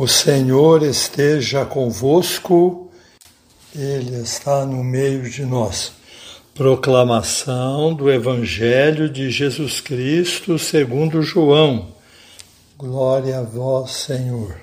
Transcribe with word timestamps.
O 0.00 0.06
Senhor 0.06 0.84
esteja 0.84 1.64
convosco, 1.64 2.88
Ele 3.74 4.14
está 4.22 4.64
no 4.64 4.84
meio 4.84 5.28
de 5.28 5.44
nós. 5.44 5.90
Proclamação 6.54 7.92
do 7.92 8.08
Evangelho 8.08 9.10
de 9.10 9.28
Jesus 9.28 9.80
Cristo 9.80 10.56
segundo 10.56 11.20
João. 11.20 11.88
Glória 12.76 13.40
a 13.40 13.42
vós, 13.42 13.90
Senhor. 13.90 14.54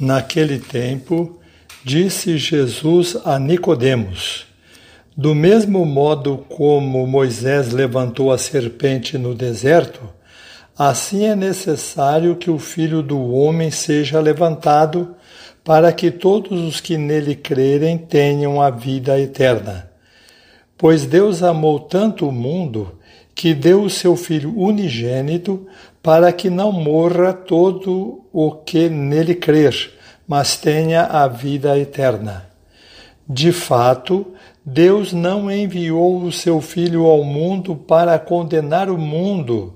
Naquele 0.00 0.58
tempo, 0.58 1.38
disse 1.84 2.36
Jesus 2.36 3.16
a 3.24 3.38
Nicodemos: 3.38 4.44
Do 5.16 5.36
mesmo 5.36 5.86
modo 5.86 6.38
como 6.48 7.06
Moisés 7.06 7.72
levantou 7.72 8.32
a 8.32 8.38
serpente 8.38 9.16
no 9.16 9.36
deserto, 9.36 10.15
Assim 10.78 11.24
é 11.24 11.34
necessário 11.34 12.36
que 12.36 12.50
o 12.50 12.58
Filho 12.58 13.02
do 13.02 13.32
Homem 13.32 13.70
seja 13.70 14.20
levantado, 14.20 15.14
para 15.64 15.90
que 15.90 16.10
todos 16.10 16.60
os 16.60 16.80
que 16.80 16.98
nele 16.98 17.34
crerem 17.34 17.96
tenham 17.96 18.60
a 18.60 18.68
vida 18.68 19.18
eterna. 19.18 19.90
Pois 20.76 21.06
Deus 21.06 21.42
amou 21.42 21.80
tanto 21.80 22.28
o 22.28 22.32
mundo 22.32 22.98
que 23.34 23.54
deu 23.54 23.82
o 23.82 23.90
seu 23.90 24.16
Filho 24.16 24.54
unigênito, 24.54 25.66
para 26.02 26.30
que 26.30 26.50
não 26.50 26.70
morra 26.70 27.32
todo 27.32 28.20
o 28.30 28.52
que 28.52 28.88
nele 28.90 29.34
crer, 29.34 29.92
mas 30.28 30.56
tenha 30.58 31.04
a 31.04 31.26
vida 31.26 31.78
eterna. 31.78 32.50
De 33.26 33.50
fato, 33.50 34.34
Deus 34.64 35.12
não 35.12 35.50
enviou 35.50 36.22
o 36.22 36.30
seu 36.30 36.60
Filho 36.60 37.06
ao 37.06 37.24
mundo 37.24 37.74
para 37.74 38.18
condenar 38.18 38.90
o 38.90 38.98
mundo, 38.98 39.75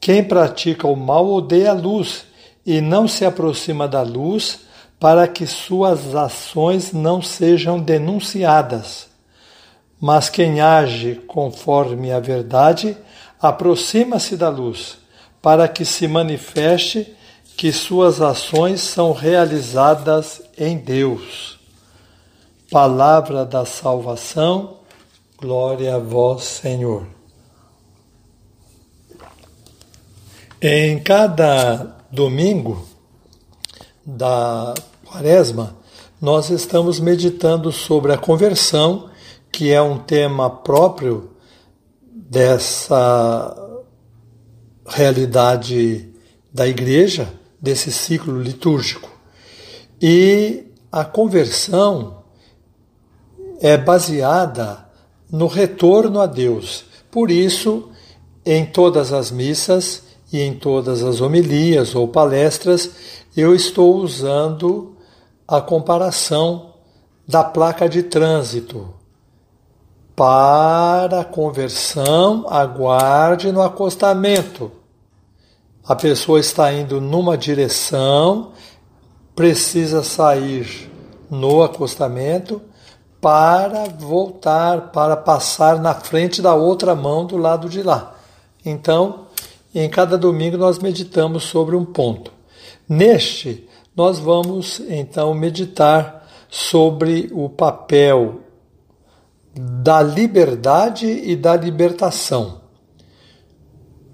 Quem 0.00 0.22
pratica 0.22 0.86
o 0.86 0.96
mal 0.96 1.26
odeia 1.28 1.70
a 1.70 1.74
luz 1.74 2.24
e 2.64 2.80
não 2.80 3.06
se 3.06 3.24
aproxima 3.24 3.86
da 3.86 4.02
luz 4.02 4.60
para 4.98 5.28
que 5.28 5.46
suas 5.46 6.14
ações 6.14 6.92
não 6.92 7.20
sejam 7.20 7.78
denunciadas. 7.78 9.08
Mas 10.00 10.28
quem 10.28 10.60
age 10.60 11.16
conforme 11.26 12.12
a 12.12 12.20
verdade 12.20 12.96
aproxima-se 13.40 14.36
da 14.36 14.48
luz, 14.48 14.98
para 15.40 15.68
que 15.68 15.84
se 15.84 16.08
manifeste 16.08 17.14
que 17.56 17.72
suas 17.72 18.20
ações 18.20 18.80
são 18.80 19.12
realizadas 19.12 20.42
em 20.58 20.76
Deus. 20.76 21.58
Palavra 22.70 23.44
da 23.44 23.64
salvação, 23.64 24.78
glória 25.38 25.94
a 25.94 25.98
vós, 25.98 26.42
Senhor. 26.42 27.15
Em 30.68 30.98
cada 30.98 31.96
domingo 32.10 32.88
da 34.04 34.74
Quaresma, 35.04 35.76
nós 36.20 36.50
estamos 36.50 36.98
meditando 36.98 37.70
sobre 37.70 38.12
a 38.12 38.18
conversão, 38.18 39.08
que 39.52 39.70
é 39.70 39.80
um 39.80 39.96
tema 39.96 40.50
próprio 40.50 41.30
dessa 42.02 43.56
realidade 44.84 46.12
da 46.52 46.66
igreja, 46.66 47.32
desse 47.60 47.92
ciclo 47.92 48.42
litúrgico. 48.42 49.08
E 50.02 50.64
a 50.90 51.04
conversão 51.04 52.24
é 53.60 53.76
baseada 53.76 54.84
no 55.30 55.46
retorno 55.46 56.20
a 56.20 56.26
Deus. 56.26 56.86
Por 57.08 57.30
isso, 57.30 57.88
em 58.44 58.66
todas 58.66 59.12
as 59.12 59.30
missas, 59.30 60.05
e 60.36 60.42
em 60.42 60.52
todas 60.54 61.02
as 61.02 61.20
homilias 61.20 61.94
ou 61.94 62.06
palestras 62.06 62.90
eu 63.36 63.54
estou 63.54 63.96
usando 63.96 64.94
a 65.48 65.60
comparação 65.60 66.74
da 67.26 67.42
placa 67.42 67.88
de 67.88 68.02
trânsito. 68.02 68.88
Para 70.14 71.24
conversão, 71.24 72.46
aguarde 72.48 73.52
no 73.52 73.62
acostamento. 73.62 74.72
A 75.86 75.94
pessoa 75.94 76.40
está 76.40 76.72
indo 76.72 77.00
numa 77.00 77.36
direção, 77.36 78.52
precisa 79.34 80.02
sair 80.02 80.90
no 81.30 81.62
acostamento 81.62 82.62
para 83.20 83.84
voltar, 83.84 84.92
para 84.92 85.16
passar 85.16 85.80
na 85.80 85.94
frente 85.94 86.40
da 86.40 86.54
outra 86.54 86.94
mão 86.94 87.26
do 87.26 87.36
lado 87.36 87.68
de 87.68 87.82
lá. 87.82 88.14
Então, 88.64 89.25
em 89.80 89.88
cada 89.88 90.16
domingo 90.16 90.56
nós 90.56 90.78
meditamos 90.78 91.44
sobre 91.44 91.76
um 91.76 91.84
ponto. 91.84 92.32
Neste, 92.88 93.68
nós 93.94 94.18
vamos 94.18 94.80
então 94.88 95.34
meditar 95.34 96.26
sobre 96.48 97.28
o 97.32 97.48
papel 97.48 98.40
da 99.54 100.02
liberdade 100.02 101.06
e 101.06 101.34
da 101.34 101.56
libertação. 101.56 102.60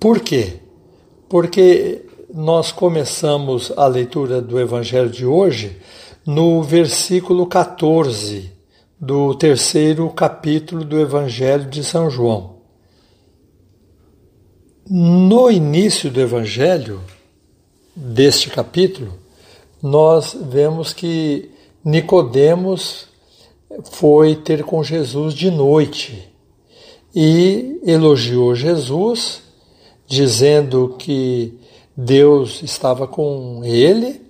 Por 0.01 0.21
quê? 0.21 0.61
Porque 1.29 2.07
nós 2.33 2.73
começamos 2.73 3.73
a 3.77 3.87
leitura 3.87 4.41
do 4.41 4.59
Evangelho 4.59 5.11
de 5.11 5.27
hoje 5.27 5.81
no 6.27 6.63
versículo 6.63 7.47
14 7.47 8.53
do 8.99 9.35
terceiro 9.35 10.09
capítulo 10.11 10.85
do 10.85 10.99
Evangelho 10.99 11.69
de 11.69 11.85
São 11.85 12.09
João. 12.09 12.52
No 14.89 15.49
início 15.49 16.11
do 16.11 16.21
Evangelho, 16.21 17.01
deste 17.95 18.51
capítulo, 18.51 19.13
nós 19.81 20.37
vemos 20.51 20.93
que 20.93 21.51
Nicodemos 21.85 23.07
foi 23.93 24.35
ter 24.35 24.65
com 24.65 24.83
Jesus 24.83 25.35
de 25.35 25.53
noite 25.53 26.29
e 27.15 27.81
elogiou 27.85 28.57
Jesus, 28.57 29.43
dizendo 30.05 30.97
que 30.99 31.57
Deus 31.97 32.61
estava 32.65 33.07
com 33.07 33.61
ele, 33.65 34.21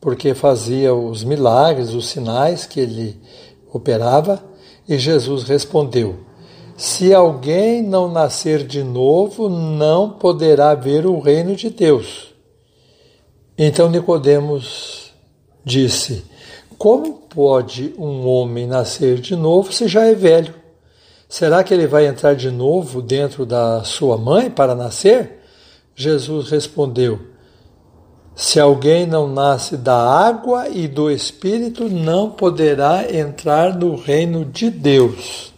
porque 0.00 0.34
fazia 0.34 0.92
os 0.92 1.22
milagres, 1.22 1.94
os 1.94 2.08
sinais 2.08 2.66
que 2.66 2.80
ele 2.80 3.16
operava, 3.72 4.42
e 4.88 4.98
Jesus 4.98 5.44
respondeu: 5.44 6.31
se 6.82 7.14
alguém 7.14 7.80
não 7.80 8.10
nascer 8.10 8.66
de 8.66 8.82
novo, 8.82 9.48
não 9.48 10.10
poderá 10.10 10.74
ver 10.74 11.06
o 11.06 11.20
reino 11.20 11.54
de 11.54 11.70
Deus. 11.70 12.34
Então 13.56 13.88
Nicodemos 13.88 15.12
disse: 15.64 16.24
Como 16.76 17.18
pode 17.32 17.94
um 17.96 18.26
homem 18.26 18.66
nascer 18.66 19.20
de 19.20 19.36
novo 19.36 19.72
se 19.72 19.86
já 19.86 20.06
é 20.06 20.14
velho? 20.16 20.52
Será 21.28 21.62
que 21.62 21.72
ele 21.72 21.86
vai 21.86 22.08
entrar 22.08 22.34
de 22.34 22.50
novo 22.50 23.00
dentro 23.00 23.46
da 23.46 23.84
sua 23.84 24.18
mãe 24.18 24.50
para 24.50 24.74
nascer? 24.74 25.38
Jesus 25.94 26.50
respondeu: 26.50 27.20
Se 28.34 28.58
alguém 28.58 29.06
não 29.06 29.28
nasce 29.28 29.76
da 29.76 29.96
água 29.96 30.68
e 30.68 30.88
do 30.88 31.08
espírito, 31.08 31.88
não 31.88 32.28
poderá 32.28 33.06
entrar 33.08 33.72
no 33.72 33.94
reino 33.94 34.44
de 34.44 34.68
Deus. 34.68 35.51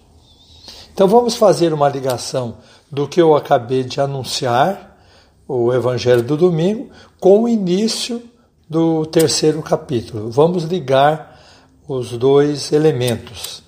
Então 0.95 1.09
vamos 1.09 1.35
fazer 1.35 1.75
uma 1.75 1.89
ligação 1.89 2.59
do 2.89 3.09
que 3.09 3.21
eu 3.21 3.35
acabei 3.35 3.83
de 3.83 4.01
anunciar, 4.01 4.97
o 5.47 5.73
Evangelho 5.73 6.23
do 6.23 6.37
domingo, 6.37 6.89
com 7.19 7.43
o 7.43 7.49
início 7.49 8.23
do 8.71 9.05
terceiro 9.05 9.61
capítulo. 9.61 10.31
Vamos 10.31 10.63
ligar 10.63 11.41
os 11.89 12.13
dois 12.13 12.71
elementos. 12.71 13.61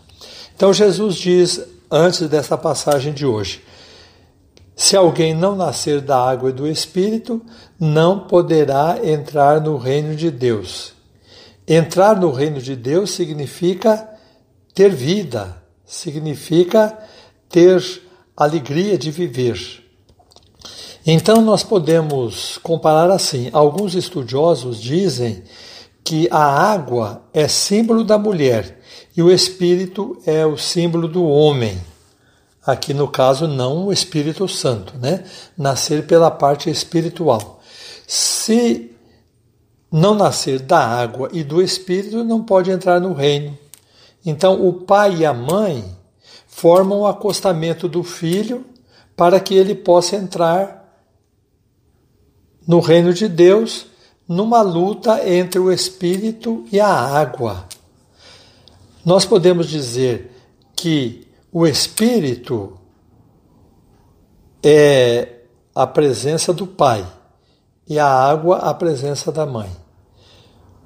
Então 0.55 0.73
Jesus 0.73 1.17
diz, 1.17 1.61
antes 1.90 2.28
dessa 2.28 2.56
passagem 2.56 3.12
de 3.12 3.26
hoje, 3.26 3.61
se 4.76 4.96
alguém 4.96 5.34
não 5.34 5.56
nascer 5.56 6.00
da 6.00 6.17
água 6.17 6.50
e 6.50 6.52
do 6.52 6.69
Espírito, 6.69 7.43
não 7.78 8.20
poderá 8.20 9.00
entrar 9.02 9.61
no 9.61 9.76
reino 9.76 10.14
de 10.14 10.31
Deus. 10.31 10.93
Entrar 11.67 12.20
no 12.20 12.31
reino 12.31 12.61
de 12.61 12.76
Deus 12.76 13.11
significa 13.11 14.08
ter 14.73 14.90
vida, 14.90 15.61
significa 15.84 16.96
ter 17.48 17.82
alegria 18.37 18.98
de 18.98 19.10
viver. 19.10 19.84
Então 21.06 21.40
nós 21.40 21.62
podemos 21.62 22.58
comparar 22.58 23.10
assim. 23.10 23.48
Alguns 23.52 23.94
estudiosos 23.94 24.81
dizem 24.81 25.43
que 26.02 26.28
a 26.31 26.44
água 26.44 27.22
é 27.32 27.48
símbolo 27.48 28.04
da 28.04 28.19
mulher 28.19 28.81
e 29.16 29.22
o 29.22 29.31
espírito 29.31 30.20
é 30.26 30.44
o 30.44 30.56
símbolo 30.56 31.08
do 31.08 31.25
homem. 31.25 31.81
Aqui 32.66 32.93
no 32.93 33.06
caso 33.06 33.46
não 33.46 33.87
o 33.87 33.92
Espírito 33.92 34.49
Santo, 34.49 34.99
né? 34.99 35.22
Nascer 35.56 36.04
pela 36.04 36.32
parte 36.32 36.69
espiritual. 36.69 37.60
Se 38.08 38.90
não 39.90 40.16
nascer 40.16 40.58
da 40.58 40.78
água 40.78 41.28
e 41.32 41.44
do 41.44 41.62
espírito, 41.62 42.25
não 42.25 42.42
pode 42.42 42.72
entrar 42.72 43.00
no 43.00 43.12
reino. 43.12 43.56
Então 44.25 44.66
o 44.66 44.72
pai 44.72 45.19
e 45.19 45.25
a 45.25 45.32
mãe 45.32 45.95
formam 46.56 47.00
o 47.00 47.06
acostamento 47.06 47.87
do 47.87 48.03
filho 48.03 48.64
para 49.14 49.38
que 49.38 49.55
ele 49.55 49.75
possa 49.75 50.17
entrar 50.17 51.05
no 52.67 52.81
reino 52.81 53.12
de 53.12 53.29
Deus 53.29 53.85
numa 54.26 54.62
luta 54.62 55.29
entre 55.29 55.58
o 55.61 55.70
espírito 55.70 56.64
e 56.73 56.81
a 56.81 56.88
água. 56.88 57.69
Nós 59.05 59.26
podemos 59.26 59.69
dizer 59.69 60.32
que 60.75 61.29
o 61.53 61.67
espírito 61.67 62.81
é 64.62 65.41
a 65.75 65.87
presença 65.87 66.55
do 66.55 66.67
pai 66.67 67.06
e 67.87 67.99
a 67.99 68.09
água 68.09 68.61
a 68.61 68.73
presença 68.73 69.31
da 69.31 69.44
mãe. 69.44 69.70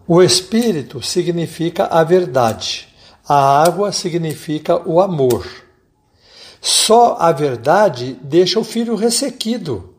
O 0.05 0.21
espírito 0.21 1.01
significa 1.01 1.87
a 1.87 2.03
verdade, 2.03 2.90
a 3.33 3.63
água 3.63 3.93
significa 3.93 4.83
o 4.85 5.01
amor. 5.01 5.47
Só 6.61 7.17
a 7.17 7.31
verdade 7.31 8.19
deixa 8.21 8.59
o 8.59 8.65
filho 8.65 8.97
ressequido. 8.97 9.95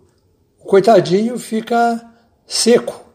O 0.59 0.65
coitadinho 0.65 1.39
fica 1.39 2.05
seco. 2.45 3.05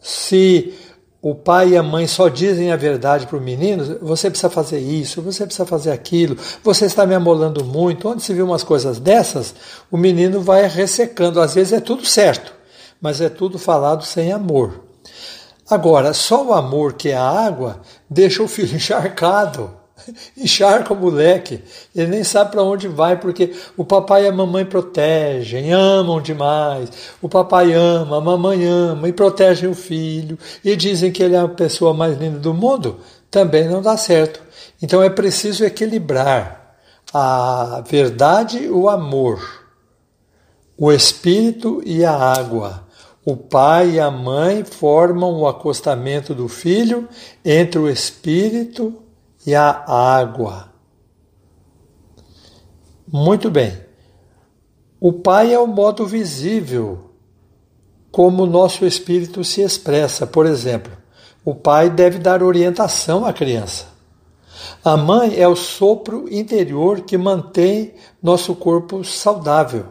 Se 0.00 0.74
o 1.22 1.32
pai 1.32 1.68
e 1.68 1.76
a 1.76 1.82
mãe 1.82 2.08
só 2.08 2.26
dizem 2.28 2.72
a 2.72 2.76
verdade 2.76 3.28
para 3.28 3.38
o 3.38 3.40
menino, 3.40 4.00
você 4.02 4.28
precisa 4.28 4.50
fazer 4.50 4.80
isso, 4.80 5.22
você 5.22 5.46
precisa 5.46 5.64
fazer 5.64 5.92
aquilo, 5.92 6.36
você 6.64 6.86
está 6.86 7.06
me 7.06 7.14
amolando 7.14 7.64
muito. 7.64 8.08
Onde 8.08 8.24
se 8.24 8.34
viu 8.34 8.46
umas 8.46 8.64
coisas 8.64 8.98
dessas, 8.98 9.54
o 9.92 9.96
menino 9.96 10.40
vai 10.40 10.66
ressecando. 10.66 11.40
Às 11.40 11.54
vezes 11.54 11.72
é 11.72 11.80
tudo 11.80 12.04
certo, 12.04 12.52
mas 13.00 13.20
é 13.20 13.28
tudo 13.28 13.60
falado 13.60 14.04
sem 14.04 14.32
amor. 14.32 14.91
Agora, 15.72 16.12
só 16.12 16.44
o 16.44 16.52
amor 16.52 16.92
que 16.92 17.08
é 17.08 17.16
a 17.16 17.26
água 17.26 17.80
deixa 18.08 18.42
o 18.42 18.48
filho 18.48 18.76
encharcado. 18.76 19.70
Encharca 20.36 20.92
o 20.92 20.96
moleque, 20.96 21.64
ele 21.96 22.10
nem 22.10 22.24
sabe 22.24 22.50
para 22.50 22.62
onde 22.62 22.88
vai, 22.88 23.18
porque 23.18 23.54
o 23.74 23.82
papai 23.82 24.24
e 24.24 24.28
a 24.28 24.32
mamãe 24.32 24.66
protegem, 24.66 25.72
amam 25.72 26.20
demais. 26.20 26.90
O 27.22 27.28
papai 27.28 27.72
ama, 27.72 28.18
a 28.18 28.20
mamãe 28.20 28.66
ama 28.66 29.08
e 29.08 29.14
protegem 29.14 29.70
o 29.70 29.74
filho 29.74 30.38
e 30.62 30.76
dizem 30.76 31.10
que 31.10 31.22
ele 31.22 31.36
é 31.36 31.38
a 31.38 31.48
pessoa 31.48 31.94
mais 31.94 32.18
linda 32.18 32.38
do 32.38 32.52
mundo. 32.52 32.98
Também 33.30 33.66
não 33.66 33.80
dá 33.80 33.96
certo. 33.96 34.42
Então 34.82 35.02
é 35.02 35.08
preciso 35.08 35.64
equilibrar 35.64 36.76
a 37.14 37.82
verdade 37.88 38.68
o 38.68 38.90
amor, 38.90 39.40
o 40.76 40.92
espírito 40.92 41.80
e 41.86 42.04
a 42.04 42.12
água. 42.12 42.81
O 43.24 43.36
pai 43.36 43.92
e 43.92 44.00
a 44.00 44.10
mãe 44.10 44.64
formam 44.64 45.38
o 45.38 45.46
acostamento 45.46 46.34
do 46.34 46.48
filho 46.48 47.08
entre 47.44 47.78
o 47.78 47.88
espírito 47.88 48.94
e 49.46 49.54
a 49.54 49.84
água. 49.86 50.72
Muito 53.06 53.50
bem. 53.50 53.78
O 54.98 55.12
Pai 55.12 55.52
é 55.52 55.58
o 55.58 55.66
modo 55.66 56.06
visível 56.06 57.10
como 58.10 58.44
o 58.44 58.46
nosso 58.46 58.84
espírito 58.84 59.42
se 59.42 59.62
expressa. 59.62 60.26
Por 60.26 60.46
exemplo, 60.46 60.92
o 61.44 61.54
pai 61.54 61.90
deve 61.90 62.18
dar 62.18 62.42
orientação 62.42 63.24
à 63.24 63.32
criança. 63.32 63.86
A 64.84 64.96
mãe 64.96 65.34
é 65.36 65.48
o 65.48 65.56
sopro 65.56 66.32
interior 66.32 67.00
que 67.00 67.18
mantém 67.18 67.94
nosso 68.22 68.54
corpo 68.54 69.02
saudável. 69.02 69.86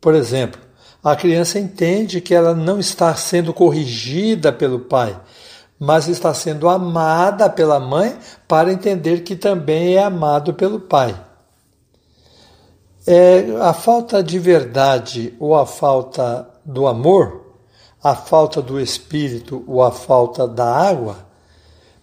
Por 0.00 0.14
exemplo, 0.14 0.60
a 1.02 1.14
criança 1.14 1.58
entende 1.58 2.20
que 2.20 2.34
ela 2.34 2.54
não 2.54 2.78
está 2.78 3.14
sendo 3.14 3.54
corrigida 3.54 4.52
pelo 4.52 4.80
pai, 4.80 5.18
mas 5.78 6.08
está 6.08 6.34
sendo 6.34 6.68
amada 6.68 7.48
pela 7.48 7.78
mãe 7.78 8.18
para 8.48 8.72
entender 8.72 9.22
que 9.22 9.36
também 9.36 9.94
é 9.94 10.02
amado 10.02 10.54
pelo 10.54 10.80
pai. 10.80 11.14
É, 13.06 13.44
a 13.60 13.72
falta 13.72 14.22
de 14.22 14.38
verdade 14.38 15.34
ou 15.38 15.54
a 15.54 15.64
falta 15.64 16.48
do 16.64 16.86
amor, 16.86 17.54
a 18.02 18.14
falta 18.14 18.60
do 18.60 18.80
espírito 18.80 19.64
ou 19.66 19.82
a 19.82 19.90
falta 19.90 20.46
da 20.46 20.66
água, 20.66 21.26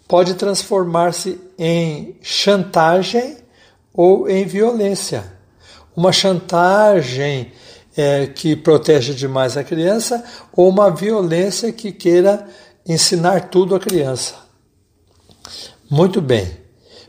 pode 0.08 0.36
transformar-se 0.36 1.40
em 1.60 2.16
chantagem 2.22 3.38
ou 3.94 4.30
em 4.30 4.46
violência. 4.46 5.34
Uma 5.96 6.12
chantagem 6.12 7.52
é, 7.96 8.28
que 8.28 8.56
protege 8.56 9.14
demais 9.14 9.56
a 9.56 9.64
criança 9.64 10.24
ou 10.52 10.70
uma 10.70 10.90
violência 10.90 11.72
que 11.72 11.92
queira 11.92 12.48
ensinar 12.86 13.50
tudo 13.50 13.76
à 13.76 13.80
criança. 13.80 14.36
Muito 15.90 16.22
bem. 16.22 16.58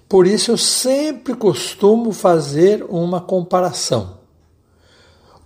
Por 0.09 0.27
isso 0.27 0.53
eu 0.53 0.57
sempre 0.57 1.35
costumo 1.35 2.13
fazer 2.13 2.85
uma 2.89 3.21
comparação. 3.21 4.19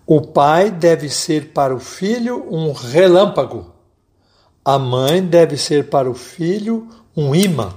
O 0.06 0.20
pai 0.20 0.70
deve 0.70 1.08
ser 1.08 1.52
para 1.52 1.74
o 1.74 1.80
filho 1.80 2.46
um 2.50 2.72
relâmpago. 2.72 3.72
A 4.64 4.78
mãe 4.78 5.24
deve 5.24 5.56
ser 5.56 5.88
para 5.88 6.10
o 6.10 6.14
filho 6.14 6.88
um 7.16 7.34
imã. 7.34 7.72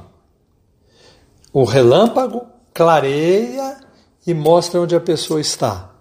O 1.54 1.63
relâmpago 1.63 2.42
clareia 2.74 3.77
e 4.25 4.33
mostra 4.33 4.81
onde 4.81 4.95
a 4.95 5.00
pessoa 5.00 5.39
está. 5.39 5.92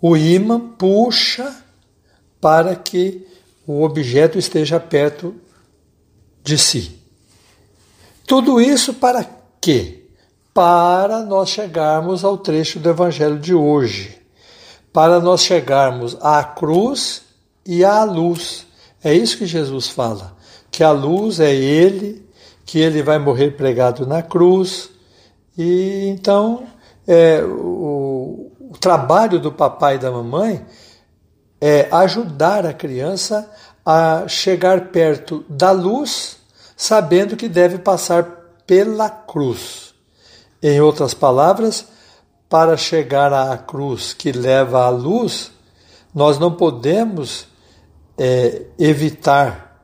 O 0.00 0.16
imã 0.16 0.60
puxa 0.60 1.54
para 2.40 2.74
que 2.76 3.26
o 3.66 3.82
objeto 3.82 4.38
esteja 4.38 4.78
perto 4.78 5.34
de 6.42 6.56
si. 6.56 7.00
Tudo 8.26 8.60
isso 8.60 8.94
para 8.94 9.28
quê? 9.60 10.04
Para 10.54 11.22
nós 11.22 11.50
chegarmos 11.50 12.24
ao 12.24 12.38
trecho 12.38 12.78
do 12.78 12.88
Evangelho 12.88 13.38
de 13.38 13.54
hoje, 13.54 14.18
para 14.92 15.20
nós 15.20 15.42
chegarmos 15.42 16.16
à 16.20 16.42
cruz 16.42 17.22
e 17.64 17.84
à 17.84 18.04
luz. 18.04 18.66
É 19.02 19.12
isso 19.12 19.38
que 19.38 19.46
Jesus 19.46 19.88
fala, 19.88 20.36
que 20.70 20.82
a 20.82 20.92
luz 20.92 21.40
é 21.40 21.54
Ele, 21.54 22.24
que 22.64 22.78
Ele 22.78 23.02
vai 23.02 23.18
morrer 23.18 23.52
pregado 23.52 24.06
na 24.06 24.22
cruz. 24.22 24.90
E 25.58 26.06
então 26.08 26.64
é, 27.06 27.42
o, 27.42 28.45
o 28.76 28.78
trabalho 28.78 29.40
do 29.40 29.50
papai 29.50 29.94
e 29.94 29.98
da 29.98 30.10
mamãe 30.10 30.64
é 31.58 31.88
ajudar 31.90 32.66
a 32.66 32.74
criança 32.74 33.50
a 33.84 34.28
chegar 34.28 34.88
perto 34.88 35.44
da 35.48 35.70
luz, 35.70 36.36
sabendo 36.76 37.36
que 37.36 37.48
deve 37.48 37.78
passar 37.78 38.24
pela 38.66 39.08
cruz. 39.08 39.94
Em 40.62 40.78
outras 40.78 41.14
palavras, 41.14 41.86
para 42.50 42.76
chegar 42.76 43.32
à 43.32 43.56
cruz 43.56 44.12
que 44.12 44.30
leva 44.30 44.84
à 44.84 44.90
luz, 44.90 45.50
nós 46.14 46.38
não 46.38 46.52
podemos 46.52 47.46
é, 48.18 48.66
evitar 48.78 49.80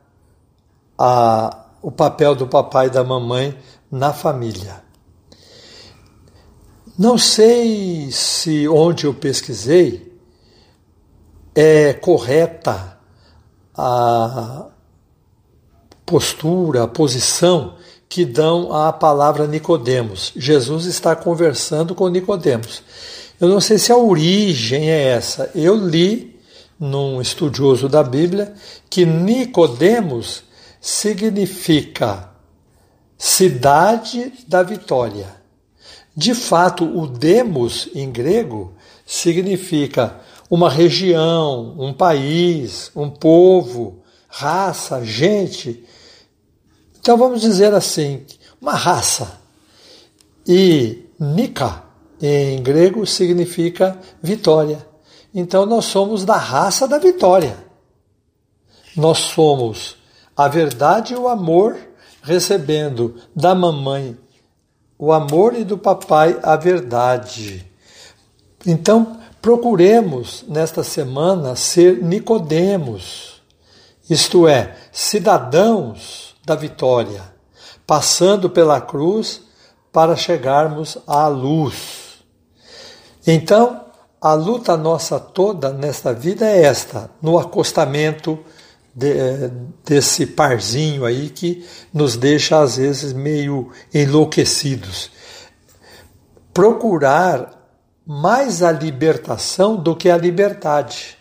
a, 0.95 1.65
o 1.81 1.91
papel 1.91 2.35
do 2.35 2.45
papai 2.45 2.87
e 2.87 2.91
da 2.91 3.03
mamãe 3.03 3.57
na 3.91 4.13
família. 4.13 4.82
Não 6.97 7.17
sei 7.17 8.11
se 8.11 8.67
onde 8.67 9.05
eu 9.05 9.13
pesquisei 9.15 10.13
é 11.55 11.91
correta 11.93 12.99
a 13.75 14.67
postura, 16.05 16.83
a 16.83 16.87
posição 16.87 17.75
que 18.07 18.23
dão 18.23 18.71
à 18.71 18.93
palavra 18.93 19.47
Nicodemos. 19.47 20.33
Jesus 20.35 20.85
está 20.85 21.15
conversando 21.15 21.95
com 21.95 22.07
Nicodemos. 22.09 22.83
Eu 23.41 23.47
não 23.47 23.59
sei 23.59 23.79
se 23.79 23.91
a 23.91 23.97
origem 23.97 24.91
é 24.91 25.07
essa. 25.07 25.49
Eu 25.55 25.75
li 25.75 26.39
num 26.79 27.19
estudioso 27.19 27.89
da 27.89 28.03
Bíblia 28.03 28.53
que 28.87 29.03
Nicodemos 29.03 30.43
significa 30.79 32.29
cidade 33.17 34.31
da 34.47 34.61
vitória. 34.61 35.42
De 36.15 36.35
fato, 36.35 36.85
o 36.85 37.07
demos 37.07 37.89
em 37.95 38.11
grego 38.11 38.73
significa 39.05 40.19
uma 40.49 40.69
região, 40.69 41.75
um 41.77 41.91
país, 41.91 42.91
um 42.95 43.09
povo, 43.09 44.03
raça, 44.27 45.03
gente. 45.03 45.83
Então 46.99 47.17
vamos 47.17 47.41
dizer 47.41 47.73
assim, 47.73 48.25
uma 48.61 48.73
raça. 48.73 49.39
E 50.47 51.05
Nika, 51.19 51.83
em 52.21 52.61
grego, 52.61 53.05
significa 53.07 53.99
vitória. 54.21 54.85
Então 55.33 55.65
nós 55.65 55.85
somos 55.85 56.23
da 56.23 56.37
raça 56.37 56.87
da 56.87 56.99
vitória. 56.99 57.57
Nós 58.95 59.17
somos 59.17 59.97
a 60.37 60.47
verdade 60.47 61.13
e 61.13 61.17
o 61.17 61.27
amor, 61.27 61.77
recebendo 62.21 63.15
da 63.35 63.55
mamãe 63.55 64.17
o 64.97 65.11
amor 65.11 65.55
e 65.55 65.63
do 65.63 65.77
papai 65.77 66.37
a 66.43 66.55
verdade. 66.55 67.65
Então, 68.65 69.19
procuremos 69.41 70.45
nesta 70.47 70.83
semana 70.83 71.55
ser 71.55 72.01
Nicodemos, 72.01 73.41
isto 74.09 74.47
é, 74.47 74.75
cidadãos 74.91 76.35
da 76.45 76.55
vitória, 76.55 77.21
passando 77.85 78.49
pela 78.49 78.79
cruz 78.79 79.41
para 79.91 80.15
chegarmos 80.15 80.97
à 81.05 81.27
luz. 81.27 82.23
Então, 83.27 83.81
a 84.21 84.33
luta 84.33 84.77
nossa 84.77 85.19
toda 85.19 85.71
nesta 85.71 86.13
vida 86.13 86.45
é 86.45 86.63
esta, 86.63 87.09
no 87.21 87.37
acostamento 87.37 88.39
de, 88.95 89.11
eh, 89.11 89.51
desse 89.83 90.25
parzinho 90.25 91.05
aí 91.05 91.29
que 91.29 91.65
nos 91.93 92.15
deixa 92.15 92.61
às 92.61 92.77
vezes 92.77 93.13
meio 93.13 93.71
enlouquecidos. 93.93 95.11
Procurar 96.53 97.63
mais 98.05 98.61
a 98.61 98.71
libertação 98.71 99.75
do 99.75 99.95
que 99.95 100.09
a 100.09 100.17
liberdade. 100.17 101.17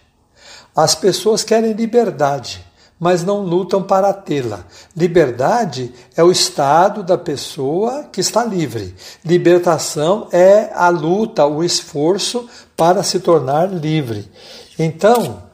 As 0.74 0.94
pessoas 0.94 1.44
querem 1.44 1.72
liberdade, 1.72 2.64
mas 2.98 3.24
não 3.24 3.42
lutam 3.42 3.82
para 3.82 4.12
tê-la. 4.12 4.64
Liberdade 4.96 5.92
é 6.16 6.22
o 6.22 6.30
estado 6.30 7.02
da 7.02 7.16
pessoa 7.16 8.04
que 8.04 8.20
está 8.20 8.44
livre. 8.44 8.94
Libertação 9.24 10.28
é 10.32 10.70
a 10.74 10.88
luta, 10.88 11.46
o 11.46 11.62
esforço 11.62 12.48
para 12.76 13.02
se 13.02 13.20
tornar 13.20 13.72
livre. 13.72 14.30
Então, 14.78 15.51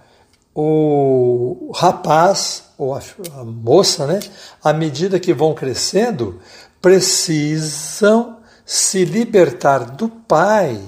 o 0.61 1.71
rapaz 1.73 2.65
ou 2.77 2.93
a, 2.93 3.01
a 3.37 3.45
moça, 3.45 4.09
né, 4.09 4.19
à 4.63 4.73
medida 4.73 5.21
que 5.21 5.33
vão 5.33 5.55
crescendo, 5.55 6.41
precisam 6.83 8.39
se 8.67 9.05
libertar 9.05 9.85
do 9.93 10.09
pai 10.09 10.81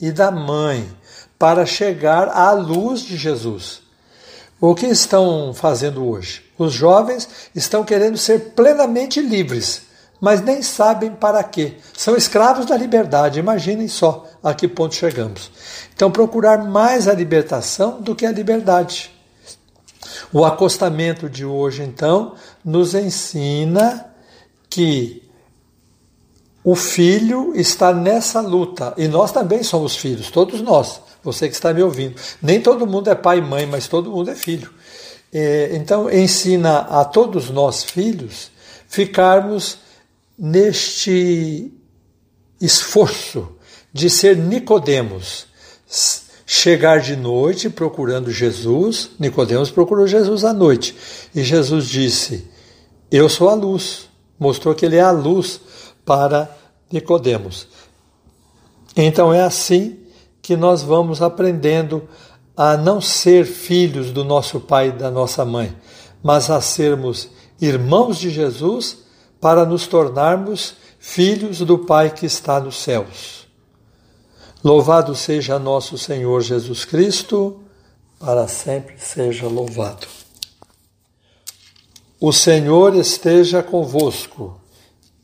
e 0.00 0.10
da 0.10 0.32
mãe 0.32 0.90
para 1.38 1.64
chegar 1.64 2.30
à 2.30 2.50
luz 2.50 3.02
de 3.02 3.16
Jesus. 3.16 3.82
O 4.60 4.74
que 4.74 4.86
estão 4.86 5.54
fazendo 5.54 6.04
hoje? 6.04 6.44
Os 6.58 6.72
jovens 6.72 7.28
estão 7.54 7.84
querendo 7.84 8.18
ser 8.18 8.50
plenamente 8.56 9.20
livres, 9.20 9.82
mas 10.20 10.40
nem 10.40 10.62
sabem 10.62 11.12
para 11.12 11.44
quê. 11.44 11.76
São 11.96 12.16
escravos 12.16 12.66
da 12.66 12.76
liberdade. 12.76 13.38
Imaginem 13.38 13.86
só 13.86 14.26
a 14.42 14.52
que 14.52 14.66
ponto 14.66 14.96
chegamos. 14.96 15.52
Então, 15.94 16.10
procurar 16.10 16.64
mais 16.64 17.06
a 17.06 17.14
libertação 17.14 18.00
do 18.00 18.16
que 18.16 18.26
a 18.26 18.32
liberdade. 18.32 19.11
O 20.32 20.44
acostamento 20.44 21.28
de 21.28 21.44
hoje, 21.44 21.82
então, 21.82 22.34
nos 22.64 22.94
ensina 22.94 24.06
que 24.68 25.22
o 26.64 26.74
filho 26.74 27.52
está 27.54 27.92
nessa 27.92 28.40
luta 28.40 28.94
e 28.96 29.08
nós 29.08 29.32
também 29.32 29.62
somos 29.62 29.96
filhos, 29.96 30.30
todos 30.30 30.60
nós. 30.60 31.00
Você 31.22 31.48
que 31.48 31.54
está 31.54 31.72
me 31.72 31.82
ouvindo. 31.82 32.16
Nem 32.40 32.60
todo 32.60 32.86
mundo 32.86 33.08
é 33.08 33.14
pai 33.14 33.38
e 33.38 33.42
mãe, 33.42 33.66
mas 33.66 33.86
todo 33.86 34.10
mundo 34.10 34.30
é 34.30 34.34
filho. 34.34 34.70
É, 35.32 35.70
então, 35.74 36.10
ensina 36.10 36.78
a 36.80 37.04
todos 37.04 37.48
nós, 37.48 37.84
filhos, 37.84 38.50
ficarmos 38.88 39.78
neste 40.38 41.72
esforço 42.60 43.56
de 43.92 44.10
ser 44.10 44.36
Nicodemos, 44.36 45.46
chegar 46.54 47.00
de 47.00 47.16
noite 47.16 47.70
procurando 47.70 48.30
Jesus. 48.30 49.12
Nicodemos 49.18 49.70
procurou 49.70 50.06
Jesus 50.06 50.44
à 50.44 50.52
noite 50.52 50.94
e 51.34 51.42
Jesus 51.42 51.86
disse: 51.86 52.46
Eu 53.10 53.26
sou 53.30 53.48
a 53.48 53.54
luz. 53.54 54.10
Mostrou 54.38 54.74
que 54.74 54.84
ele 54.84 54.96
é 54.96 55.00
a 55.00 55.10
luz 55.10 55.60
para 56.04 56.54
Nicodemos. 56.92 57.68
Então 58.94 59.32
é 59.32 59.40
assim 59.40 60.00
que 60.42 60.54
nós 60.54 60.82
vamos 60.82 61.22
aprendendo 61.22 62.06
a 62.54 62.76
não 62.76 63.00
ser 63.00 63.46
filhos 63.46 64.10
do 64.10 64.22
nosso 64.22 64.60
pai 64.60 64.88
e 64.88 64.92
da 64.92 65.10
nossa 65.10 65.46
mãe, 65.46 65.74
mas 66.22 66.50
a 66.50 66.60
sermos 66.60 67.30
irmãos 67.60 68.18
de 68.18 68.28
Jesus 68.28 68.98
para 69.40 69.64
nos 69.64 69.86
tornarmos 69.86 70.74
filhos 70.98 71.60
do 71.60 71.78
Pai 71.78 72.10
que 72.10 72.26
está 72.26 72.60
nos 72.60 72.82
céus. 72.82 73.41
Louvado 74.64 75.16
seja 75.16 75.58
nosso 75.58 75.98
Senhor 75.98 76.40
Jesus 76.40 76.84
Cristo, 76.84 77.60
para 78.20 78.46
sempre 78.46 78.94
seja 78.96 79.48
louvado. 79.48 80.06
O 82.20 82.32
Senhor 82.32 82.94
esteja 82.94 83.60
convosco, 83.60 84.60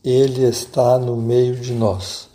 Ele 0.03 0.43
está 0.45 0.99
no 0.99 1.17
meio 1.17 1.55
de 1.55 1.73
nós. 1.73 2.29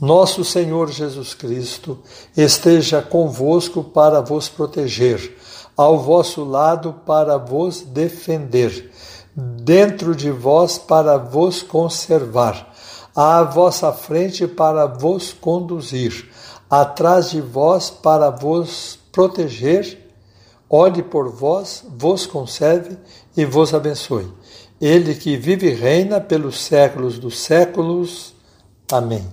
Nosso 0.00 0.42
Senhor 0.42 0.90
Jesus 0.90 1.34
Cristo 1.34 1.98
esteja 2.34 3.02
convosco 3.02 3.84
para 3.84 4.22
vos 4.22 4.48
proteger, 4.48 5.36
ao 5.76 5.98
vosso 5.98 6.42
lado 6.42 6.94
para 7.04 7.36
vos 7.36 7.82
defender, 7.82 8.90
dentro 9.36 10.16
de 10.16 10.30
vós 10.30 10.78
para 10.78 11.18
vos 11.18 11.62
conservar 11.62 12.69
à 13.20 13.42
vossa 13.42 13.92
frente 13.92 14.46
para 14.46 14.86
vos 14.86 15.30
conduzir, 15.30 16.30
atrás 16.70 17.28
de 17.28 17.38
vós 17.38 17.90
para 17.90 18.30
vos 18.30 18.98
proteger, 19.12 20.10
olhe 20.70 21.02
por 21.02 21.28
vós, 21.28 21.84
vos 21.98 22.24
conserve 22.24 22.96
e 23.36 23.44
vos 23.44 23.74
abençoe. 23.74 24.26
Ele 24.80 25.14
que 25.14 25.36
vive 25.36 25.68
e 25.68 25.74
reina 25.74 26.18
pelos 26.18 26.60
séculos 26.60 27.18
dos 27.18 27.38
séculos. 27.40 28.32
Amém. 28.90 29.28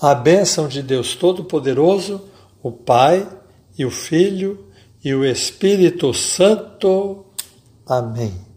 A 0.00 0.14
bênção 0.14 0.66
de 0.66 0.82
Deus 0.82 1.14
Todo-Poderoso, 1.14 2.18
o 2.62 2.72
Pai 2.72 3.28
e 3.76 3.84
o 3.84 3.90
Filho 3.90 4.68
e 5.04 5.14
o 5.14 5.22
Espírito 5.22 6.14
Santo. 6.14 7.26
Amém. 7.86 8.51